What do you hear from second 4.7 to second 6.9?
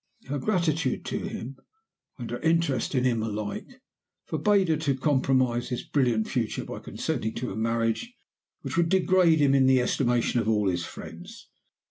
to compromise his brilliant future by